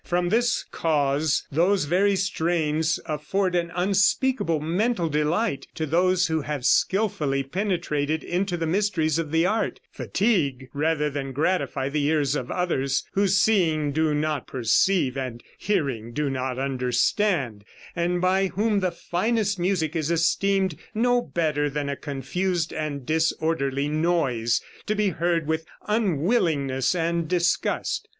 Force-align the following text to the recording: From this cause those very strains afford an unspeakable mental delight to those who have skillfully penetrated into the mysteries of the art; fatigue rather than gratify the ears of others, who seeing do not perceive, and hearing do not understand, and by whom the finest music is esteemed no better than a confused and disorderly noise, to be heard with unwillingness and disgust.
From 0.03 0.29
this 0.29 0.65
cause 0.71 1.45
those 1.51 1.85
very 1.85 2.15
strains 2.15 2.99
afford 3.05 3.53
an 3.53 3.71
unspeakable 3.75 4.59
mental 4.59 5.09
delight 5.09 5.67
to 5.75 5.85
those 5.85 6.25
who 6.25 6.41
have 6.41 6.65
skillfully 6.65 7.43
penetrated 7.43 8.23
into 8.23 8.57
the 8.57 8.65
mysteries 8.65 9.19
of 9.19 9.29
the 9.31 9.45
art; 9.45 9.79
fatigue 9.91 10.69
rather 10.73 11.07
than 11.11 11.33
gratify 11.33 11.87
the 11.89 12.03
ears 12.05 12.35
of 12.35 12.49
others, 12.49 13.03
who 13.13 13.27
seeing 13.27 13.91
do 13.91 14.15
not 14.15 14.47
perceive, 14.47 15.15
and 15.15 15.43
hearing 15.59 16.13
do 16.13 16.31
not 16.31 16.57
understand, 16.57 17.63
and 17.95 18.19
by 18.21 18.47
whom 18.47 18.79
the 18.79 18.89
finest 18.91 19.59
music 19.59 19.95
is 19.95 20.09
esteemed 20.09 20.75
no 20.95 21.21
better 21.21 21.69
than 21.69 21.89
a 21.89 21.95
confused 21.95 22.73
and 22.73 23.05
disorderly 23.05 23.87
noise, 23.87 24.61
to 24.87 24.95
be 24.95 25.09
heard 25.09 25.45
with 25.45 25.63
unwillingness 25.85 26.95
and 26.95 27.27
disgust. 27.27 28.07